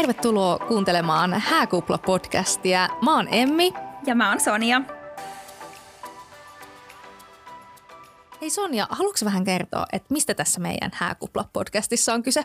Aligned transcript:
Tervetuloa 0.00 0.58
kuuntelemaan 0.58 1.32
Hääkupla-podcastia. 1.32 3.04
Mä 3.04 3.16
oon 3.16 3.28
Emmi. 3.30 3.72
Ja 4.06 4.14
mä 4.14 4.28
oon 4.28 4.40
Sonia. 4.40 4.82
Hei 8.40 8.50
Sonja, 8.50 8.86
haluatko 8.90 9.24
vähän 9.24 9.44
kertoa, 9.44 9.86
että 9.92 10.14
mistä 10.14 10.34
tässä 10.34 10.60
meidän 10.60 10.90
Hääkupla-podcastissa 10.94 12.14
on 12.14 12.22
kyse? 12.22 12.44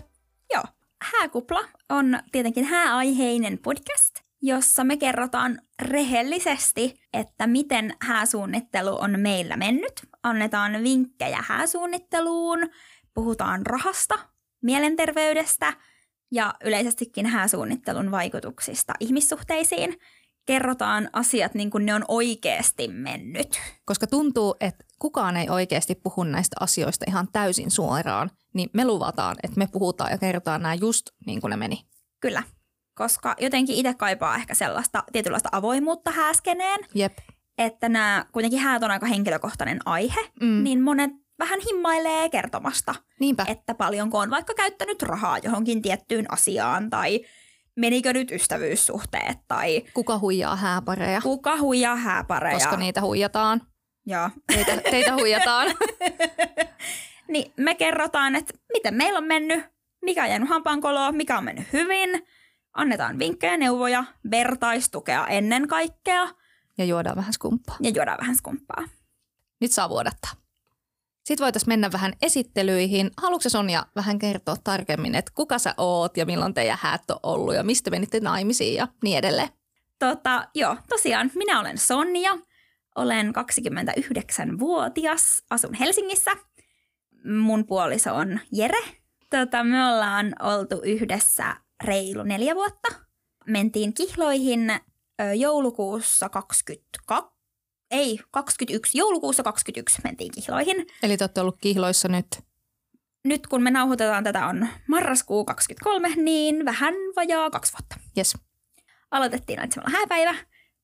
Joo. 0.53 0.63
Hääkupla 1.01 1.59
on 1.89 2.19
tietenkin 2.31 2.65
hääaiheinen 2.65 3.57
podcast, 3.57 4.15
jossa 4.41 4.83
me 4.83 4.97
kerrotaan 4.97 5.61
rehellisesti, 5.81 6.93
että 7.13 7.47
miten 7.47 7.93
hääsuunnittelu 8.01 9.01
on 9.01 9.19
meillä 9.19 9.57
mennyt. 9.57 9.93
Annetaan 10.23 10.83
vinkkejä 10.83 11.43
hääsuunnitteluun, 11.47 12.59
puhutaan 13.13 13.65
rahasta, 13.65 14.19
mielenterveydestä 14.61 15.73
ja 16.31 16.53
yleisestikin 16.63 17.25
hääsuunnittelun 17.25 18.11
vaikutuksista 18.11 18.93
ihmissuhteisiin. 18.99 19.97
Kerrotaan 20.45 21.09
asiat 21.13 21.53
niin 21.53 21.69
kuin 21.69 21.85
ne 21.85 21.93
on 21.93 22.05
oikeasti 22.07 22.87
mennyt. 22.87 23.61
Koska 23.85 24.07
tuntuu, 24.07 24.55
että 24.59 24.85
kukaan 24.99 25.37
ei 25.37 25.49
oikeasti 25.49 25.95
puhu 25.95 26.23
näistä 26.23 26.55
asioista 26.59 27.05
ihan 27.07 27.27
täysin 27.33 27.71
suoraan, 27.71 28.31
niin 28.53 28.69
me 28.73 28.85
luvataan, 28.85 29.35
että 29.43 29.57
me 29.57 29.67
puhutaan 29.67 30.11
ja 30.11 30.17
kerrotaan 30.17 30.61
nämä 30.61 30.73
just 30.73 31.05
niin 31.25 31.41
kuin 31.41 31.49
ne 31.49 31.57
meni. 31.57 31.85
Kyllä, 32.19 32.43
koska 32.95 33.35
jotenkin 33.39 33.75
itse 33.75 33.93
kaipaa 33.93 34.35
ehkä 34.35 34.53
sellaista 34.53 35.03
tietynlaista 35.11 35.49
avoimuutta 35.51 36.11
hääskeneen. 36.11 36.79
Jep. 36.93 37.17
Että 37.57 37.89
nämä 37.89 38.25
kuitenkin 38.31 38.59
häät 38.59 38.83
on 38.83 38.91
aika 38.91 39.05
henkilökohtainen 39.05 39.79
aihe, 39.85 40.31
mm. 40.41 40.63
niin 40.63 40.81
monet 40.81 41.11
vähän 41.39 41.59
himmailee 41.69 42.29
kertomasta, 42.29 42.95
Niinpä. 43.19 43.45
että 43.47 43.75
paljonko 43.75 44.17
on 44.19 44.29
vaikka 44.29 44.53
käyttänyt 44.53 45.01
rahaa 45.01 45.37
johonkin 45.37 45.81
tiettyyn 45.81 46.33
asiaan 46.33 46.89
tai 46.89 47.25
menikö 47.75 48.13
nyt 48.13 48.31
ystävyyssuhteet 48.31 49.37
tai 49.47 49.83
Kuka 49.93 50.19
huijaa 50.19 50.55
hääpareja? 50.55 51.21
kuka 51.21 51.57
huijaa 51.57 51.95
hääpareja. 51.95 52.53
Koska 52.57 52.77
niitä 52.77 53.01
huijataan. 53.01 53.61
Joo. 54.05 54.29
Teitä, 54.47 54.77
teitä 54.91 55.13
huijataan. 55.13 55.67
niin 57.27 57.53
me 57.57 57.75
kerrotaan, 57.75 58.35
että 58.35 58.53
miten 58.73 58.93
meillä 58.93 59.17
on 59.17 59.23
mennyt, 59.25 59.63
mikä 60.01 60.23
on 60.23 60.29
jäänyt 60.29 60.49
hampaankoloa, 60.49 61.11
mikä 61.11 61.37
on 61.37 61.43
mennyt 61.43 61.73
hyvin. 61.73 62.27
Annetaan 62.73 63.19
vinkkejä, 63.19 63.57
neuvoja, 63.57 64.03
vertaistukea 64.31 65.27
ennen 65.27 65.67
kaikkea 65.67 66.27
Ja 66.77 66.85
juodaan 66.85 67.15
vähän 67.15 67.33
skumppaa. 67.33 67.77
ja 67.79 67.89
juodaan 67.89 68.17
vähän 68.21 68.35
skumppaa. 68.35 68.83
Nyt 69.61 69.71
saa 69.71 69.89
vuodattaa. 69.89 70.31
Sitten 71.25 71.43
voitaisiin 71.43 71.69
mennä 71.69 71.91
vähän 71.91 72.13
esittelyihin. 72.21 73.11
Haluatko 73.17 73.49
Sonja 73.49 73.85
vähän 73.95 74.19
kertoa 74.19 74.55
tarkemmin, 74.63 75.15
että 75.15 75.31
kuka 75.35 75.59
sä 75.59 75.73
oot 75.77 76.17
ja 76.17 76.25
milloin 76.25 76.53
teidän 76.53 76.77
häät 76.81 77.11
on 77.11 77.19
ollut 77.23 77.55
ja 77.55 77.63
mistä 77.63 77.91
menitte 77.91 78.19
naimisiin 78.19 78.75
ja 78.75 78.87
niin 79.03 79.17
edelleen? 79.17 79.49
Tota, 79.99 80.47
joo, 80.55 80.77
tosiaan 80.89 81.31
minä 81.35 81.59
olen 81.59 81.77
Sonja, 81.77 82.37
olen 82.95 83.33
29-vuotias, 83.35 85.43
asun 85.49 85.73
Helsingissä. 85.73 86.31
Mun 87.25 87.65
puoliso 87.65 88.15
on 88.15 88.39
Jere. 88.51 88.83
Tota, 89.29 89.63
me 89.63 89.87
ollaan 89.87 90.35
oltu 90.41 90.81
yhdessä 90.83 91.55
reilu 91.83 92.23
neljä 92.23 92.55
vuotta. 92.55 92.87
Mentiin 93.47 93.93
kihloihin 93.93 94.71
joulukuussa 95.37 96.29
22, 96.29 97.34
ei 97.91 98.19
21, 98.31 98.97
joulukuussa 98.97 99.43
21 99.43 100.01
mentiin 100.03 100.31
kihloihin. 100.31 100.87
Eli 101.03 101.17
te 101.17 101.23
olette 101.23 101.41
ollut 101.41 101.57
kihloissa 101.61 102.07
nyt. 102.07 102.27
Nyt 103.23 103.47
kun 103.47 103.63
me 103.63 103.71
nauhoitetaan 103.71 104.23
tätä 104.23 104.47
on 104.47 104.67
marraskuu 104.87 105.45
23, 105.45 106.09
niin 106.15 106.65
vähän 106.65 106.93
vajaa 107.15 107.49
kaksi 107.49 107.73
vuotta. 107.73 107.95
Yes. 108.17 108.37
aloitettiin 109.11 109.59
valitsemalla 109.59 109.97
hääpäivä. 109.97 110.35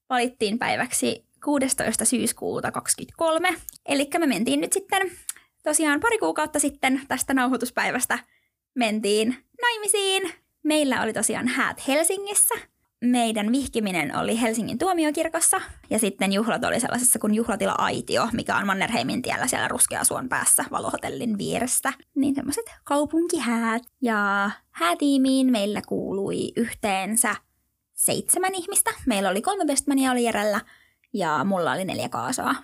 Valittiin 0.10 0.60
päiväksi 0.60 1.26
16. 1.46 2.06
syyskuuta 2.06 2.72
23. 2.72 3.56
Eli 3.86 4.10
me 4.20 4.26
mentiin 4.26 4.62
nyt 4.62 4.74
sitten 4.74 5.12
tosiaan 5.64 6.00
pari 6.00 6.18
kuukautta 6.18 6.60
sitten 6.60 7.02
tästä 7.08 7.34
nauhoituspäivästä 7.34 8.20
mentiin 8.76 9.38
naimisiin. 9.62 10.34
Meillä 10.64 11.02
oli 11.02 11.14
tosiaan 11.14 11.48
häät 11.48 11.88
Helsingissä. 11.88 12.56
Meidän 13.04 13.52
vihkiminen 13.52 14.18
oli 14.18 14.42
Helsingin 14.42 14.78
tuomiokirkossa 14.78 15.62
ja 15.90 16.00
sitten 16.00 16.34
juhlat 16.34 16.64
oli 16.64 16.80
sellaisessa 16.80 17.20
kuin 17.20 17.36
juhlatila 17.36 17.76
Aitio, 17.78 18.28
mikä 18.34 18.58
on 18.58 18.66
Mannerheimin 18.66 19.22
tiellä 19.22 19.48
siellä 19.48 19.68
Ruskeasuon 19.68 20.30
päässä 20.30 20.66
valohotellin 20.72 21.38
vieressä. 21.38 21.94
Niin 22.16 22.36
semmoiset 22.36 22.66
kaupunkihäät. 22.84 23.84
Ja 24.02 24.52
häätiimiin 24.72 25.52
meillä 25.52 25.82
kuului 25.88 26.52
yhteensä 26.56 27.36
seitsemän 27.94 28.56
ihmistä. 28.56 28.92
Meillä 29.06 29.30
oli 29.30 29.42
kolme 29.42 29.66
bestmania 29.66 30.12
oli 30.12 30.24
Jerellä 30.24 30.62
ja 31.14 31.44
mulla 31.44 31.72
oli 31.72 31.86
neljä 31.86 32.10
kaasaa. 32.10 32.56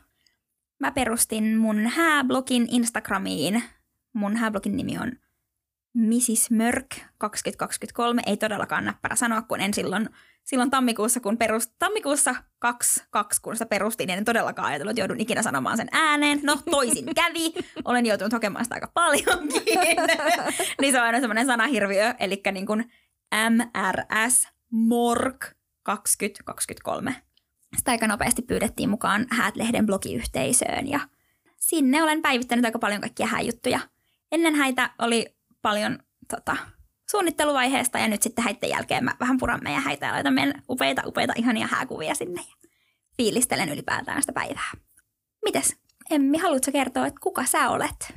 Mä 0.79 0.91
perustin 0.91 1.57
mun 1.57 1.87
hääblogin 1.87 2.67
Instagramiin. 2.71 3.63
Mun 4.13 4.35
hääblogin 4.35 4.77
nimi 4.77 4.97
on 4.97 5.11
Mrs. 5.97 6.51
Mörk 6.51 6.95
2023. 7.17 8.21
Ei 8.25 8.37
todellakaan 8.37 8.85
näppärä 8.85 9.15
sanoa, 9.15 9.41
kun 9.41 9.61
en 9.61 9.73
silloin, 9.73 10.09
silloin 10.43 10.69
tammikuussa, 10.69 11.19
kun 11.19 11.37
perust, 11.37 11.71
tammikuussa 11.79 12.35
22, 12.59 13.41
kun 13.41 13.55
sitä 13.55 13.65
perustin, 13.65 14.09
en 14.09 14.25
todellakaan 14.25 14.67
ajatellut, 14.67 14.91
että 14.91 15.01
joudun 15.01 15.19
ikinä 15.19 15.41
sanomaan 15.41 15.77
sen 15.77 15.87
ääneen. 15.91 16.39
No, 16.43 16.59
toisin 16.71 17.15
kävi. 17.15 17.53
Olen 17.85 18.05
joutunut 18.05 18.33
hakemaan 18.33 18.65
sitä 18.65 18.75
aika 18.75 18.91
paljonkin. 18.93 19.63
niin 20.81 20.93
se 20.93 20.99
on 20.99 21.05
aina 21.05 21.19
semmoinen 21.19 21.45
sanahirviö, 21.45 22.13
eli 22.19 22.41
niin 22.51 22.65
kuin 22.65 22.91
MRS 23.49 24.47
Mork 24.71 25.45
2023. 25.83 27.15
Sitä 27.77 27.91
aika 27.91 28.07
nopeasti 28.07 28.41
pyydettiin 28.41 28.89
mukaan 28.89 29.25
Häät-lehden 29.31 29.85
blogiyhteisöön 29.85 30.87
ja 30.87 30.99
sinne 31.55 32.03
olen 32.03 32.21
päivittänyt 32.21 32.65
aika 32.65 32.79
paljon 32.79 33.01
kaikkia 33.01 33.27
hääjuttuja. 33.27 33.79
Ennen 34.31 34.55
häitä 34.55 34.89
oli 34.99 35.36
paljon 35.67 35.99
tota, 36.35 36.57
suunnitteluvaiheesta 37.11 37.99
ja 37.99 38.07
nyt 38.07 38.21
sitten 38.21 38.43
häitten 38.43 38.69
jälkeen 38.69 39.03
mä 39.03 39.15
vähän 39.19 39.37
puran 39.37 39.59
meidän 39.63 39.83
häitä 39.83 40.05
ja 40.05 40.11
laitan 40.13 40.33
meidän 40.33 40.63
upeita, 40.69 41.01
upeita, 41.05 41.33
ihania 41.35 41.67
hääkuvia 41.67 42.15
sinne 42.15 42.41
ja 42.41 42.69
fiilistelen 43.17 43.69
ylipäätään 43.69 44.21
sitä 44.21 44.33
päivää. 44.33 44.71
Mites? 45.45 45.75
Emmi, 46.09 46.37
haluatko 46.37 46.71
kertoa, 46.71 47.07
että 47.07 47.19
kuka 47.23 47.45
sä 47.45 47.69
olet? 47.69 48.13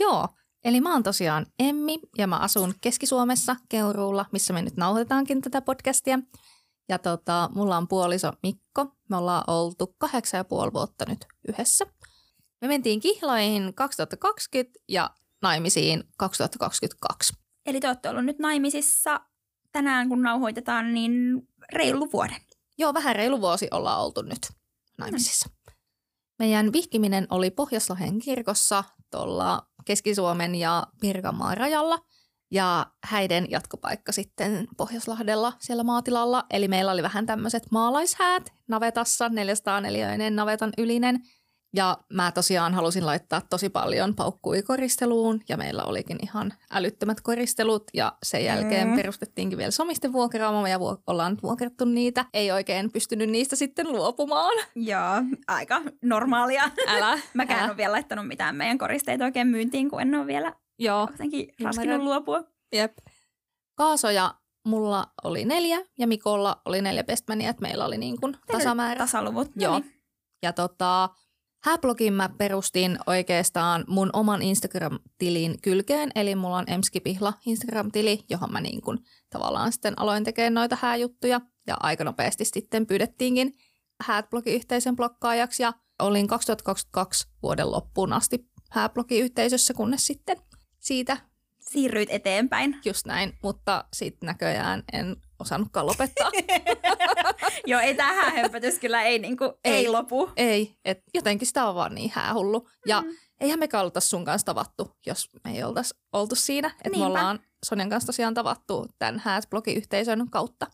Joo, 0.00 0.28
eli 0.64 0.80
mä 0.80 0.92
oon 0.92 1.02
tosiaan 1.02 1.46
Emmi 1.58 1.98
ja 2.18 2.26
mä 2.26 2.36
asun 2.36 2.74
Keski-Suomessa 2.80 3.56
Keuruulla, 3.68 4.26
missä 4.32 4.52
me 4.52 4.62
nyt 4.62 4.76
nauhoitetaankin 4.76 5.40
tätä 5.40 5.60
podcastia. 5.60 6.18
Ja 6.88 6.98
tota, 6.98 7.50
mulla 7.54 7.76
on 7.76 7.88
puoliso 7.88 8.32
Mikko. 8.42 8.86
Me 9.10 9.16
ollaan 9.16 9.44
oltu 9.46 9.94
kahdeksan 9.98 10.38
ja 10.38 10.44
puoli 10.44 10.72
vuotta 10.72 11.04
nyt 11.08 11.26
yhdessä. 11.48 11.86
Me 12.60 12.68
mentiin 12.68 13.00
kihloihin 13.00 13.74
2020 13.74 14.80
ja 14.88 15.10
naimisiin 15.42 16.04
2022. 16.16 17.32
Eli 17.66 17.80
te 17.80 17.88
olette 17.88 18.08
ollut 18.08 18.24
nyt 18.24 18.38
naimisissa 18.38 19.20
tänään, 19.72 20.08
kun 20.08 20.22
nauhoitetaan, 20.22 20.94
niin 20.94 21.12
reilu 21.72 22.12
vuoden. 22.12 22.40
Joo, 22.78 22.94
vähän 22.94 23.16
reilu 23.16 23.40
vuosi 23.40 23.68
ollaan 23.70 24.00
oltu 24.00 24.22
nyt 24.22 24.48
naimisissa. 24.98 25.50
Meidän 26.38 26.72
vihkiminen 26.72 27.26
oli 27.30 27.50
Pohjaslahen 27.50 28.18
kirkossa 28.18 28.84
tuolla 29.10 29.66
Keski-Suomen 29.84 30.54
ja 30.54 30.86
Pirkanmaan 31.00 31.56
rajalla. 31.56 31.98
Ja 32.50 32.86
häiden 33.04 33.50
jatkopaikka 33.50 34.12
sitten 34.12 34.68
Pohjaslahdella 34.76 35.52
siellä 35.60 35.84
maatilalla. 35.84 36.44
Eli 36.50 36.68
meillä 36.68 36.92
oli 36.92 37.02
vähän 37.02 37.26
tämmöiset 37.26 37.62
maalaishäät 37.70 38.52
navetassa, 38.68 39.28
404 39.28 40.30
navetan 40.30 40.72
ylinen. 40.78 41.20
Ja 41.74 41.98
mä 42.12 42.32
tosiaan 42.32 42.74
halusin 42.74 43.06
laittaa 43.06 43.40
tosi 43.50 43.68
paljon 43.68 44.14
paukkui 44.14 44.62
koristeluun 44.62 45.40
ja 45.48 45.56
meillä 45.56 45.84
olikin 45.84 46.18
ihan 46.22 46.54
älyttömät 46.70 47.20
koristelut 47.20 47.84
ja 47.94 48.12
sen 48.22 48.44
jälkeen 48.44 48.88
Mm. 48.88 48.96
perustettiinkin 48.96 49.58
vielä 49.58 49.70
somisten 49.70 50.12
vuokraama 50.12 50.68
ja 50.68 50.78
vuok- 50.78 51.02
ollaan 51.06 51.32
nyt 51.32 51.42
vuokrattu 51.42 51.84
niitä. 51.84 52.24
Ei 52.34 52.52
oikein 52.52 52.92
pystynyt 52.92 53.30
niistä 53.30 53.56
sitten 53.56 53.92
luopumaan. 53.92 54.52
Joo, 54.74 55.22
aika 55.48 55.80
normaalia. 56.02 56.70
Älä. 56.86 57.18
Mäkään 57.34 57.58
en 57.58 57.62
älä. 57.64 57.70
ole 57.70 57.76
vielä 57.76 57.92
laittanut 57.92 58.26
mitään 58.28 58.56
meidän 58.56 58.78
koristeita 58.78 59.24
oikein 59.24 59.46
myyntiin, 59.48 59.90
kun 59.90 60.00
en 60.02 60.14
ole 60.14 60.26
vielä 60.26 60.52
Joo, 60.78 61.08
jotenkin 61.12 61.54
raskinut 61.64 62.02
luopua. 62.02 62.44
jep. 62.72 62.92
Kaasoja 63.74 64.34
mulla 64.66 65.06
oli 65.24 65.44
neljä 65.44 65.78
ja 65.98 66.06
Mikolla 66.06 66.62
oli 66.64 66.82
neljä 66.82 67.04
bestmania, 67.04 67.50
että 67.50 67.62
meillä 67.62 67.84
oli 67.84 67.98
niin 67.98 68.20
kuin 68.20 68.36
tasamäärä. 68.52 68.98
Tasaluvut. 68.98 69.56
No 69.56 69.62
Joo. 69.62 69.78
niin. 69.78 69.94
Ja 70.42 70.52
tota, 70.52 71.08
Hääblogin 71.64 72.12
mä 72.12 72.28
perustin 72.28 72.98
oikeastaan 73.06 73.84
mun 73.88 74.10
oman 74.12 74.42
Instagram-tilin 74.42 75.60
kylkeen, 75.60 76.10
eli 76.14 76.34
mulla 76.34 76.56
on 76.56 76.64
Emskipihla 76.66 77.32
Instagram-tili, 77.46 78.24
johon 78.30 78.52
mä 78.52 78.60
niin 78.60 78.80
kun 78.80 78.98
tavallaan 79.30 79.72
sitten 79.72 80.00
aloin 80.00 80.24
tekemään 80.24 80.54
noita 80.54 80.78
hääjuttuja. 80.80 81.40
Ja 81.66 81.76
aika 81.80 82.04
nopeasti 82.04 82.44
sitten 82.44 82.86
pyydettiinkin 82.86 83.52
Hääblogin-yhteisön 84.02 84.96
blokkaajaksi 84.96 85.62
ja 85.62 85.72
olin 85.98 86.26
2022 86.26 87.28
vuoden 87.42 87.70
loppuun 87.70 88.12
asti 88.12 88.48
Hääblogin-yhteisössä, 88.70 89.74
kunnes 89.74 90.06
sitten 90.06 90.36
siitä 90.78 91.16
siirryit 91.60 92.08
eteenpäin. 92.12 92.80
Just 92.84 93.06
näin, 93.06 93.38
mutta 93.42 93.84
sitten 93.92 94.26
näköjään 94.26 94.82
en 94.92 95.16
osannutkaan 95.42 95.86
lopettaa. 95.86 96.30
Joo, 97.66 97.80
ei 97.80 97.94
tämä 97.94 98.12
häähömpötys 98.12 98.78
kyllä 98.78 99.02
ei, 99.02 99.18
niinku, 99.18 99.44
ei. 99.64 99.72
ei 99.72 99.88
lopu. 99.88 100.30
Ei, 100.36 100.76
et 100.84 101.02
jotenkin 101.14 101.46
sitä 101.46 101.68
on 101.68 101.74
vaan 101.74 101.94
niin 101.94 102.12
häähullu. 102.14 102.68
Ja 102.86 103.00
mm. 103.00 103.08
eihän 103.40 103.58
me 103.58 103.68
oltaisi 103.82 104.08
sun 104.08 104.24
kanssa 104.24 104.46
tavattu, 104.46 104.96
jos 105.06 105.28
me 105.44 105.50
ei 105.56 105.62
oltaisi 105.62 105.94
oltu 106.12 106.34
siinä. 106.34 106.68
Että 106.84 106.98
me 106.98 107.06
ollaan 107.06 107.40
Sonjan 107.66 107.90
kanssa 107.90 108.06
tosiaan 108.06 108.34
tavattu 108.34 108.86
tämän 108.98 109.22
Hääs-blogiyhteisön 109.24 110.30
kautta. 110.30 110.66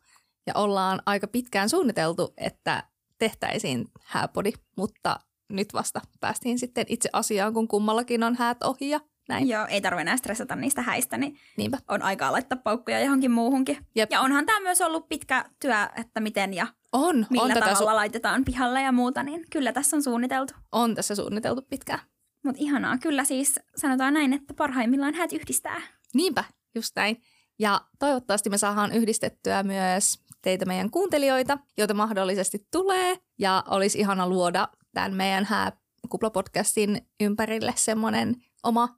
Ja 0.47 0.53
ollaan 0.55 1.03
aika 1.07 1.27
pitkään 1.27 1.69
suunniteltu, 1.69 2.35
että 2.37 2.83
tehtäisiin 3.19 3.85
hääpodi, 4.05 4.53
mutta 4.77 5.21
nyt 5.49 5.75
vasta 5.75 6.01
päästiin 6.21 6.59
sitten 6.59 6.87
itse 6.89 7.09
asiaan, 7.13 7.55
kun 7.55 7.69
kummallakin 7.69 8.23
on 8.23 8.37
häät 8.37 8.63
ohi 8.63 8.91
ja 8.91 9.01
näin. 9.29 9.49
Joo, 9.49 9.67
ei 9.67 9.81
tarvitse 9.81 10.01
enää 10.03 10.17
stressata 10.17 10.57
niistä 10.57 10.83
häistä, 10.83 11.19
niin 11.19 11.39
Niinpä. 11.57 11.79
on 11.89 12.03
aikaa 12.03 12.33
laittaa 12.33 12.59
paukkuja 12.65 13.01
johonkin 13.01 13.31
muuhunkin. 13.31 13.87
Jep. 13.95 14.11
Ja 14.13 14.21
onhan 14.21 14.47
tämä 14.47 14.61
myös 14.61 14.81
ollut 14.81 15.09
pitkä 15.09 15.45
työ, 15.61 15.89
että 15.97 16.21
miten 16.21 16.55
ja 16.55 16.67
on, 16.93 17.27
millä 17.31 17.45
on 17.45 17.53
tavalla 17.55 17.93
su- 17.93 17.95
laitetaan 17.95 18.45
pihalle 18.45 18.83
ja 18.83 18.93
muuta, 18.93 19.23
niin 19.23 19.45
kyllä 19.51 19.73
tässä 19.73 19.97
on 19.97 20.03
suunniteltu. 20.03 20.55
On 20.73 20.95
tässä 20.95 21.15
suunniteltu 21.15 21.63
pitkään. 21.63 22.01
Mutta 22.45 22.63
ihanaa, 22.63 22.99
kyllä 22.99 23.25
siis 23.25 23.61
sanotaan 23.77 24.15
näin, 24.15 24.33
että 24.33 24.55
parhaimmillaan 24.55 25.15
häät 25.15 25.33
yhdistää. 25.33 25.81
Niinpä, 26.15 26.45
just 26.75 26.97
näin. 26.97 27.23
Ja 27.59 27.81
toivottavasti 27.99 28.51
me 28.51 28.59
saadaan 28.59 28.93
yhdistettyä 28.93 29.63
myös 29.63 30.19
teitä 30.43 30.65
meidän 30.65 30.91
kuuntelijoita, 30.91 31.59
joita 31.79 31.95
mahdollisesti 31.95 32.67
tulee. 32.73 33.19
Ja 33.39 33.65
olisi 33.71 33.99
ihana 33.99 34.29
luoda 34.29 34.69
tämän 34.95 35.15
meidän 35.15 35.45
Hääkupla-podcastin 35.45 37.07
ympärille 37.21 37.73
semmoinen 37.77 38.37
oma 38.63 38.89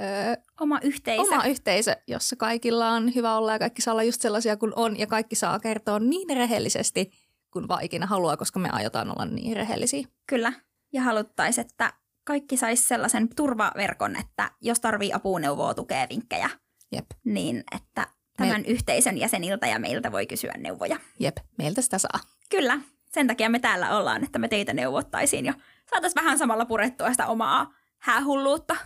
Öö, 0.00 0.34
oma 0.60 0.78
yhteisö. 0.82 1.22
Oma 1.22 1.44
yhteisö, 1.44 1.96
jossa 2.06 2.36
kaikilla 2.36 2.90
on 2.90 3.14
hyvä 3.14 3.36
olla 3.36 3.52
ja 3.52 3.58
kaikki 3.58 3.82
saa 3.82 3.92
olla 3.92 4.02
just 4.02 4.20
sellaisia 4.20 4.56
kuin 4.56 4.72
on 4.76 4.98
ja 4.98 5.06
kaikki 5.06 5.36
saa 5.36 5.58
kertoa 5.58 5.98
niin 5.98 6.36
rehellisesti 6.36 7.10
kuin 7.50 7.68
vaan 7.68 7.84
ikinä 7.84 8.06
haluaa, 8.06 8.36
koska 8.36 8.58
me 8.58 8.68
aiotaan 8.72 9.08
olla 9.08 9.24
niin 9.24 9.56
rehellisiä. 9.56 10.06
Kyllä. 10.26 10.52
Ja 10.92 11.02
haluttaisiin, 11.02 11.66
että 11.66 11.92
kaikki 12.24 12.56
saisi 12.56 12.82
sellaisen 12.82 13.28
turvaverkon, 13.36 14.16
että 14.16 14.50
jos 14.60 14.80
tarvii 14.80 15.12
apua, 15.12 15.40
neuvoa, 15.40 15.74
tukea, 15.74 16.06
vinkkejä, 16.10 16.50
Jep. 16.92 17.06
niin 17.24 17.64
että 17.76 18.06
tämän 18.36 18.60
Me... 18.60 18.68
yhteisön 18.68 19.18
jäseniltä 19.18 19.66
ja 19.66 19.78
meiltä 19.78 20.12
voi 20.12 20.26
kysyä 20.26 20.52
neuvoja. 20.58 21.00
Jep, 21.20 21.36
meiltä 21.58 21.82
sitä 21.82 21.98
saa. 21.98 22.20
Kyllä, 22.50 22.80
sen 23.12 23.26
takia 23.26 23.48
me 23.48 23.58
täällä 23.58 23.98
ollaan, 23.98 24.24
että 24.24 24.38
me 24.38 24.48
teitä 24.48 24.72
neuvottaisiin 24.74 25.46
ja 25.46 25.54
saataisiin 25.90 26.22
vähän 26.24 26.38
samalla 26.38 26.64
purettua 26.64 27.10
sitä 27.10 27.26
omaa 27.26 27.74
häähulluutta. 27.98 28.76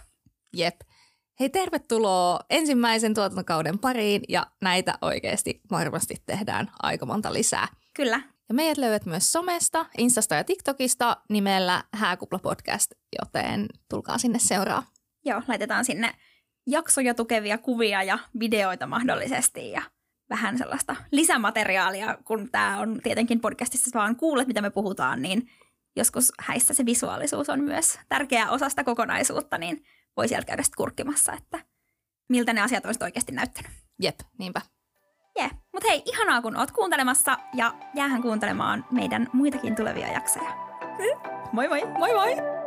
Jep. 0.56 0.80
Hei, 1.40 1.48
tervetuloa 1.48 2.40
ensimmäisen 2.50 3.14
tuotantokauden 3.14 3.78
pariin 3.78 4.22
ja 4.28 4.46
näitä 4.62 4.94
oikeasti 5.02 5.60
varmasti 5.70 6.14
tehdään 6.26 6.70
aika 6.82 7.06
monta 7.06 7.32
lisää. 7.32 7.68
Kyllä. 7.94 8.20
Ja 8.48 8.54
meidät 8.54 8.78
löydät 8.78 9.06
myös 9.06 9.32
somesta, 9.32 9.86
Instasta 9.98 10.34
ja 10.34 10.44
TikTokista 10.44 11.16
nimellä 11.28 11.84
Hääkupla 11.92 12.38
Podcast, 12.38 12.92
joten 13.18 13.66
tulkaa 13.90 14.18
sinne 14.18 14.38
seuraa. 14.38 14.82
Joo, 15.24 15.42
laitetaan 15.48 15.84
sinne 15.84 16.12
jaksoja 16.66 17.14
tukevia 17.14 17.58
kuvia 17.58 18.02
ja 18.02 18.18
videoita 18.40 18.86
mahdollisesti 18.86 19.70
ja 19.70 19.82
vähän 20.30 20.58
sellaista 20.58 20.96
lisämateriaalia, 21.10 22.18
kun 22.24 22.50
tämä 22.50 22.78
on 22.78 23.00
tietenkin 23.02 23.40
podcastissa 23.40 23.98
vaan 23.98 24.16
kuulet, 24.16 24.48
mitä 24.48 24.62
me 24.62 24.70
puhutaan, 24.70 25.22
niin 25.22 25.50
joskus 25.96 26.32
häissä 26.38 26.74
se 26.74 26.86
visuaalisuus 26.86 27.50
on 27.50 27.60
myös 27.60 27.98
tärkeä 28.08 28.50
osa 28.50 28.68
sitä 28.68 28.84
kokonaisuutta, 28.84 29.58
niin 29.58 29.84
voi 30.20 30.28
sieltä 30.28 30.46
käydä 30.46 30.62
sitten 30.62 30.76
kurkkimassa, 30.76 31.32
että 31.32 31.58
miltä 32.28 32.52
ne 32.52 32.60
asiat 32.60 32.84
olisivat 32.84 33.02
oikeasti 33.02 33.32
näyttänyt. 33.32 33.70
Jep, 34.02 34.20
niinpä. 34.38 34.60
Jee, 35.38 35.50
mutta 35.72 35.88
hei, 35.88 36.02
ihanaa 36.06 36.42
kun 36.42 36.56
oot 36.56 36.70
kuuntelemassa 36.70 37.38
ja 37.54 37.74
jäähän 37.94 38.22
kuuntelemaan 38.22 38.86
meidän 38.90 39.28
muitakin 39.32 39.76
tulevia 39.76 40.12
jaksoja. 40.12 40.50
Moi 41.52 41.68
moi! 41.68 41.86
Moi 41.98 42.14
moi! 42.14 42.59